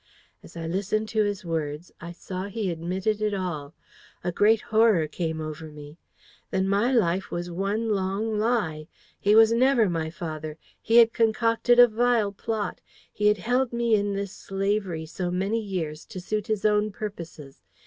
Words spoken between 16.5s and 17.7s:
own purposes.